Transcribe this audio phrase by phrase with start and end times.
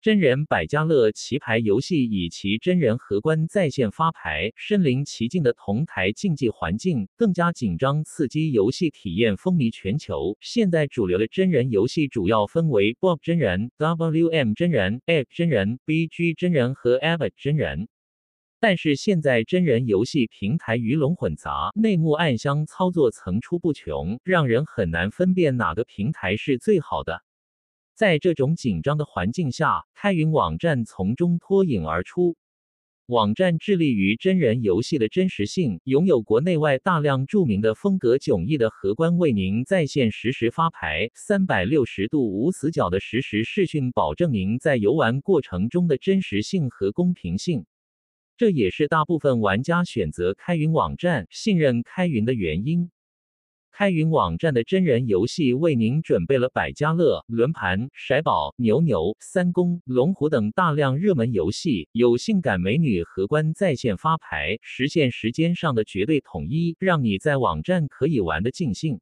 [0.00, 10.36] 真人百家乐棋牌游戏以其真人荷官在线发牌、身临其境的同台竞技环境，更加紧张刺激游戏体验风靡全球。
[10.40, 17.88] 现在主流的真人游戏主要分为 Bob 真人、WM 真人、App 真人、BG 真人和 Abbott 真人。
[18.60, 27.22] 但是现在真人游戏平台鱼龙混杂，内幕暗箱操作层出不穷，让人很难分辨哪个平台是最好的。
[27.98, 32.36] 在这种紧张的环境下，开云网站从中脱颖而出。
[33.06, 47.66] 网站致力于真人游戏的真实性，拥有国内外大量著名的风格迥异的荷官为您在线实时发牌，三百六十度无死角的实时视讯，保证您在游玩过程中的真实性和公平性。
[48.36, 52.92] 这也是大部分玩家选择开云网站、信任开云的原因。
[53.78, 68.98] 开云网站的真人游戏为您准备了百家乐、轮盘、骰宝、牛牛、三公、龙虎等大量热门游戏，有性感美女荷官在线发牌，实现时间上的绝对统一，让你在网站可以玩得尽兴。